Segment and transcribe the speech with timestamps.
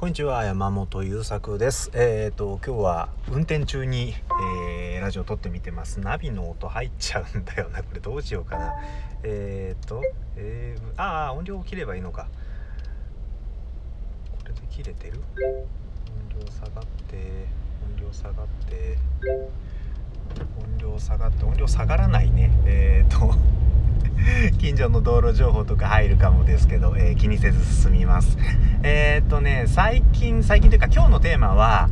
[0.00, 1.90] こんにちは山本優作です。
[1.92, 4.14] えっ、ー、と今日は運転中に、
[4.88, 6.00] えー、ラジオ撮ってみてます。
[6.00, 7.82] ナビの音入っちゃうんだよな。
[7.84, 8.72] これどうしようかな。
[9.24, 10.00] えっ、ー、と、
[10.36, 12.28] えー、ああ音量を切ればいいのか。
[14.38, 15.20] これで切れてる？
[16.32, 17.46] 音量下がって
[17.84, 18.96] 音量下がって
[20.58, 22.50] 音量下がって音量下がらないね。
[22.64, 23.34] えっ、と
[24.58, 28.36] 近所の道路情報とか入るかもですけど、えー、気にせず進みます。
[28.82, 31.88] えー、っとね最近最近というか今日のテーマは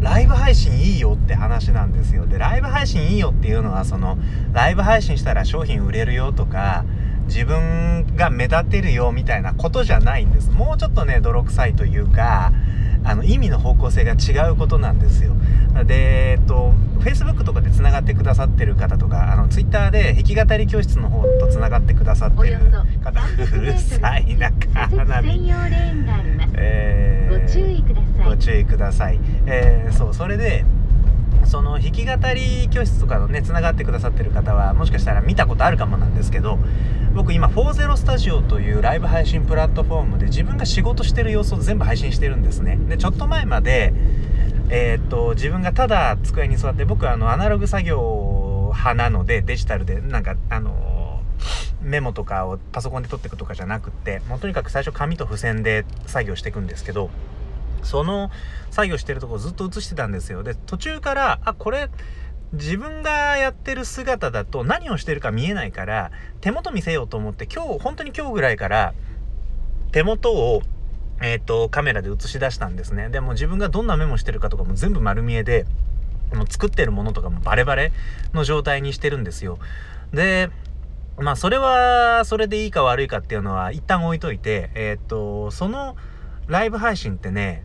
[0.00, 2.26] ライブ配信いいよって話なんですよ。
[2.26, 4.18] でライブ配信いいよっていうのはその
[4.52, 6.84] ライブ配信したら商品売れるよとか
[7.26, 10.50] 自分が目立てるよみたいなことじゃないんです。
[10.50, 12.52] もうちょっとね泥臭いというか
[13.06, 15.34] あの意味の方向性が違うことなんですよ。
[15.84, 22.58] でえっと Facebook とかでつながってくださってる方とかあの Twitter で弾き語り教室の方とつながってくださってる
[23.02, 23.20] 方
[23.56, 25.48] うるさいなカーナビ
[26.58, 28.24] えー、ご注意ください。
[28.24, 29.20] ご注意ください。
[29.46, 30.64] えー、そうそれで
[31.46, 36.58] その弾き語り教室とかのねつながってくださってる方はもしかしたら見たことあるかもなんですけど
[37.14, 42.76] 僕今40スタジオというライブ配信プラットフォームで自分が仕事してる様子を全部配信してるんですね。
[42.88, 43.94] でちょっと前まで
[44.68, 51.22] えー、っと自分がただ机に座って僕あのアナログ作業派なのでデジタルでなんかあの
[51.80, 57.10] メモとかをパソコンで取っていくとかじゃなくってもうとにかく最初紙と付箋で作業していくんですけど
[57.82, 58.30] その
[58.70, 60.42] 作業してるとこずっと映してたんですよ。
[60.42, 61.88] で、途中から、あ、これ、
[62.52, 66.10] 自分がやってる姿だと何をしてるか見えないから、
[66.40, 68.94] 手元見せようと思って、今日、本当に今日ぐらいから、
[69.92, 70.62] 手元を、
[71.22, 73.08] えっ、ー、と、カメラで映し出したんですね。
[73.08, 75.66] でも自分がどんなメモしてるかとかも全部丸見えで、
[76.34, 77.92] もう作ってるものとかもバレバレ
[78.34, 79.58] の状態にしてるんですよ。
[80.12, 80.50] で、
[81.18, 85.96] まあそれは、それでいいか悪いかっていうのは一旦置いといて、えっ、ー、と、その
[86.46, 87.64] ライブ配信ってね、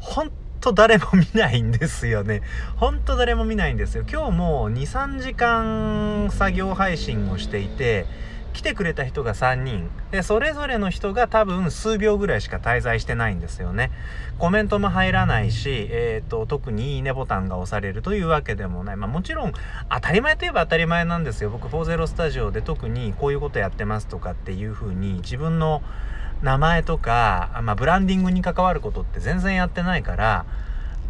[0.00, 2.42] ほんと誰も見ないんですよね。
[2.76, 4.04] ほんと誰も見ないんですよ。
[4.10, 8.06] 今日も2、3時間作業配信をしていて、
[8.54, 9.88] 来てくれた人が3人。
[10.10, 13.90] で、それぞれの人が多分数秒ぐらいしか滞在してないんですよね。
[14.38, 18.96] コメントも入らないし、えっ、ー、と、特にいいねボタンが押されるというわけでもない。
[18.96, 19.52] まあもちろん、
[19.90, 21.50] 当たり前といえば当たり前なんですよ。
[21.50, 25.82] 僕、40スタジオで特にこういうことやってますとかっていう風に自分の
[26.42, 30.46] 名前とか、まあ、ブランディングに関わることって全然やってないから、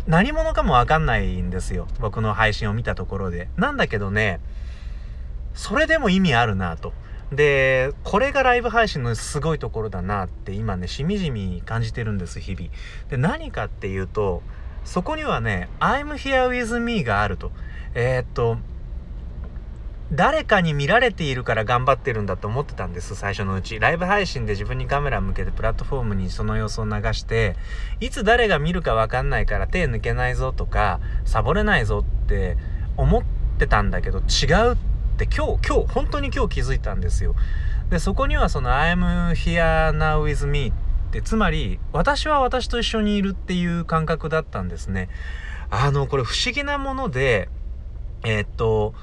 [0.07, 1.87] 何者かもわかんないんですよ。
[2.01, 3.49] 僕の配信を見たところで。
[3.57, 4.41] なんだけどね、
[5.53, 6.93] それでも意味あるなと。
[7.31, 12.71] で、これがライブ配信のすごいところだなって今ね、しみじみ感じてるんです、日々。
[13.11, 14.43] で、何かっていうと、
[14.85, 17.53] そこにはね、I'm here with me があると。
[17.95, 18.57] えー、っと、
[20.11, 23.79] 誰かに見られているから頑張ってるんだと思ってたんです、最初のうち。
[23.79, 27.57] ライブ配信で自分にカメラ向けてプラットフォームにその様子を流して、
[28.01, 32.57] いつ誰が見るかわかんないから手抜けないぞとか、サボれないぞって
[32.97, 33.23] 思っ
[33.59, 34.77] てたんだけど、違うっ
[35.19, 37.35] て今日、今日、本当に今日気づいたんですよ。
[37.91, 45.11] で、そこにはその I'm here now with me って、つまり、私は私と一緒にいるっていう感覚だったんですね。
[45.69, 47.51] あの、これ不思議なもので、
[48.25, 48.95] えー、っと、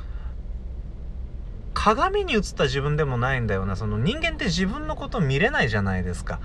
[1.85, 3.75] 鏡に映った自分でもないんだよな。
[3.75, 6.40] その人間って自分のこと見れないじゃないですか。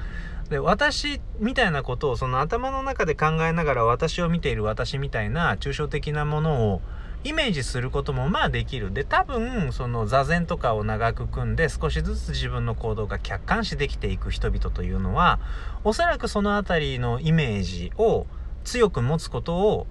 [0.50, 6.82] で、私みたいなことをその頭の中で考えながら私を見ている私みたいな抽象的なものを
[7.24, 8.92] イメージすることもまあできる。
[8.92, 15.40] で、多分、その座禅とかを長く組んで少しずつ自分の行動が客観視できていく人々というのは、
[15.84, 18.26] おそらくそのあたりのイメージを
[18.64, 19.86] 強く持つことを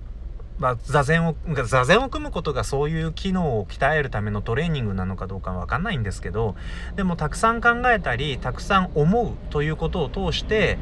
[0.59, 6.55] まあ、座禅を、座禅を組むことがそういう機能を鍛えるためのトレーニングなのかどうかわかんないんですけど、
[6.97, 10.77] でもたくさん考えたり、たくさん思うということを通して、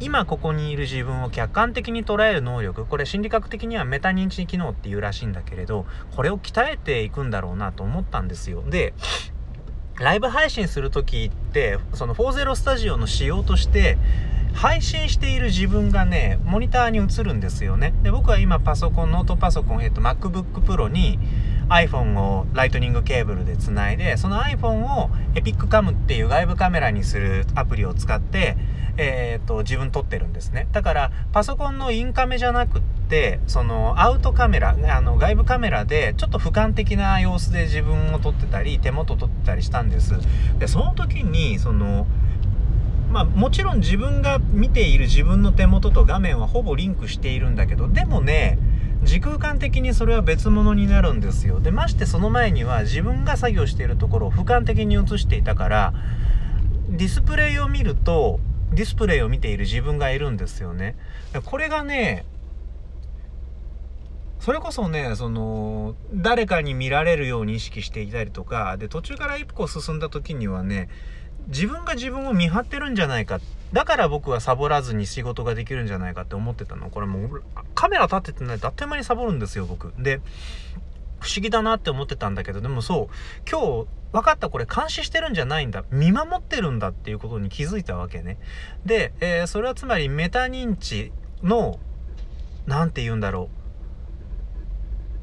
[0.00, 5.86] 今ここにいる自分を客観的に捉える能力、これ心理学的にはメタ認知機能っていうらしいんだけれど、
[6.16, 8.64] これを鍛えていくんだろうなと思ったんですよ。
[8.68, 8.94] で、
[10.00, 13.96] ライブ配信する時って、その40スタジオの仕様として、
[14.54, 17.92] 配信している自分がね、モニターに映るんですよね。
[18.02, 21.18] で、僕は今パソコン、ノートパソコン、えっと、MacBook Pro に
[21.68, 28.56] iPhone をライトニングケーブルで繋いで、その iPhone を EpicCam っていう外部カメラにするアプリを使って、
[28.96, 30.68] えー、っと、自分撮ってるんですね。
[30.72, 40.14] だから、パソコンのインカメじゃなくって、その、アウトカメラ、あの、外部カメラで、ちょっと俯瞰的な様子で自分を撮ってたり、手元撮ってたりしたんです。
[40.58, 42.06] で、その時に、その、
[43.14, 48.58] まあ、もちろん自分が見ている自分の手元と画面はほぼリンクしているんだけど、でもね、
[49.04, 51.60] 時空間的にそれは別物になるんですよ。
[51.60, 55.94] で、ましてその前には自分が作業しているところを俯瞰的に映していたから、
[56.90, 58.40] ディスプレイを見ると、
[58.74, 60.96] ディスプレイを見ている自分がいるんですよね
[61.44, 62.24] これがね
[64.40, 70.88] それこそねその誰かに見られるように意識していたりとかで途中から一歩進んだ時にはね
[71.48, 73.40] 自分が自分を見張ってるんじゃないか。
[73.72, 76.90] だから僕はサボらずに仕事ができるんじゃないかって思ってたの。
[76.90, 77.42] これもう
[77.74, 79.92] カメラ立ててないとあっという間にサボるんですよ僕。
[79.98, 80.20] で
[81.20, 82.60] 不思議だなって思ってたんだけど。
[82.60, 85.84] でもそう今日分かったこれ監視してるんじゃないんだ。
[85.90, 88.38] 見守ってるんだっていうことに気づいたわけね。
[88.86, 91.12] で、えー、それはつまりメタ認知
[91.42, 91.78] の
[92.66, 93.50] 何て言うんだろ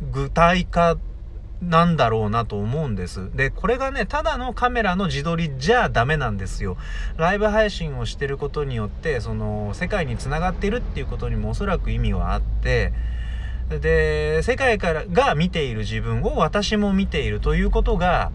[0.01, 0.12] う。
[0.12, 0.97] 具体化
[1.61, 3.29] なんだろうなと思うんです。
[3.35, 6.75] で、これがね、ただのカメラの自撮りじゃダメなんですよ。
[7.17, 12.93] ライブ配信をしてることによって、その、世界に繋がってるっていうことにもおそらく意味はあって、
[13.69, 18.31] で、世界からが見ている自分を私も見ているということが、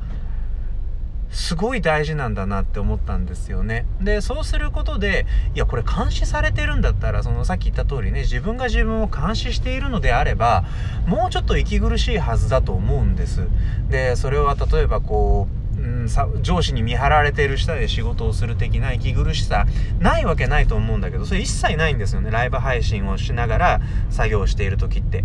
[1.31, 3.85] すごい大事なんだなって思ったんですよね。
[4.01, 10.65] で、そうすることで、いや、これ監視されてるんだったら、そのさっき言った通りね、自分が自分を監視しているのであれば、
[11.07, 13.47] もうちょっと息苦しいはずだと思うんです。
[13.91, 16.09] で、それは例えばこう、うん、
[16.43, 19.67] 上司に見張られてる下で仕事をする的な息苦しさ
[20.01, 23.81] ないわけないと思うんだけどそれ一切ないんですよねライブ配信をしながら
[24.11, 25.25] 作業している時って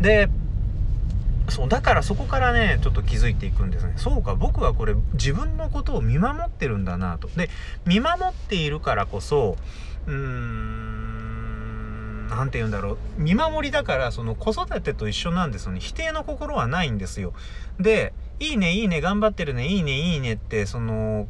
[0.00, 0.28] で
[1.48, 3.94] そうだからそこからねちょっと気づいていくんですね。
[3.96, 7.28] そうか僕はこれ自分のことを見守ってるんだなと。
[7.28, 7.50] で
[7.84, 9.56] 見守っているからこそ
[10.06, 12.98] うーん何て言うんだろう。
[13.18, 15.80] 見守りだからその子育てと一緒なんですよね。
[15.80, 17.32] 否定の心はないんですよ。
[17.78, 21.28] でいいねいいね頑張ってるねいいねいいねってその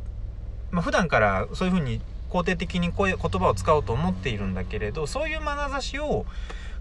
[0.75, 2.01] まあ、普段からそういうふうに
[2.31, 6.27] 肯定的にこういう言葉を使おうと思っているんだけれどそういう眼差しを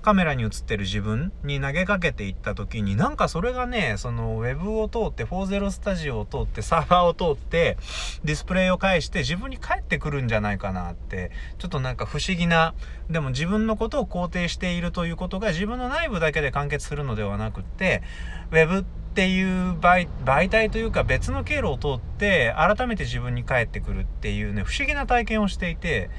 [0.04, 7.78] カメラに映ってる自分に投げかけていった時になんかそれがねそのウェブを通って40スタジオを通ってサーバーを通って
[8.26, 12.76] ディスプレイを介して自分に返ってくるんじゃないかなってちょっとなんか不思議な
[13.10, 18.04] でも自分のことを肯定しているということが自分の内部だけで完結するのではなくって
[18.52, 20.08] ウェブっていう媒
[20.50, 26.10] 体というか別の経路を通って改めて自分に返ってくるっていうね不思議な体験をしていて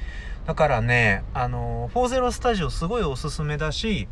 [0.45, 4.07] だからね、あの、40スタジオすごいおすすめだし、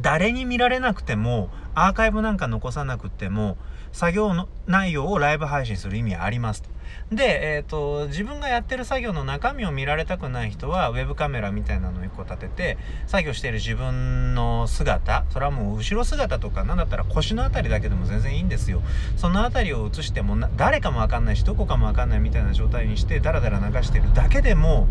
[0.00, 3.58] 誰に見られなくても、アーカイブなんか残さなくても、
[3.92, 6.62] 作業の内容をライブ配信する意味あります
[7.10, 18.82] で、え、ー、と、自分がやってる作業の中身を見られたくない人は、ウェブカメラみたいなのを1個立てて、作業している自分の姿、それはもう後ろ姿とか、なんだったら腰の辺りだけでも全然いいんですよ。
[19.16, 24.88] その辺りを映しても、誰かもわかんないし、どこかもわかんないみたいな状態にして、ダラダラ流してるだけでも、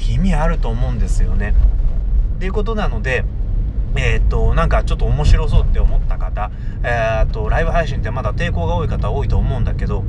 [0.00, 1.54] 意味あると思うんですよね。
[2.36, 3.24] っていうことなので、
[3.96, 6.50] えー、っと、なんかちょっと面白そうって思った方、
[6.82, 10.04] えー、っと、ライブ配信ってまだ抵抗が多い方多いと思うんだけど、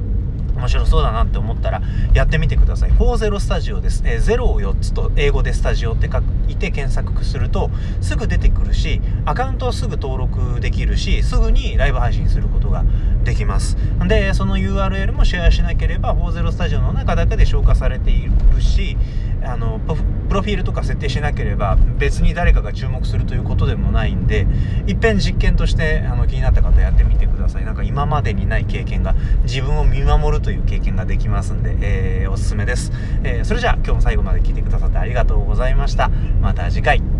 [0.59, 1.81] 面白そうだなって思ったら
[2.13, 2.91] やってみてください。
[2.91, 4.03] 40スタジオです。
[4.05, 7.71] えー、0を4つと英語でスタジオって書いて検索すると
[8.01, 12.83] すぐ出てくるし、アカウントはすぐ登録できるし、すぐにライブ配信することが
[13.23, 13.77] できます。
[14.07, 18.97] で、その URL もシェアしなければ40スタジオの中だけで消化されているし、
[19.43, 19.79] あの
[20.27, 24.45] プロフィールとか設定しなければ別に誰かが注目するということでもないんで
[24.87, 27.65] いっぺん実験としてあの気になった方やってみてください。
[27.65, 32.91] なんか今までにない経験が自分を見守るという経験ができますんで、えー、おすすめです、
[33.23, 36.09] えー、それじゃあ今日も最後まで聞いてくださってありがとうございました。
[36.41, 37.18] また次回。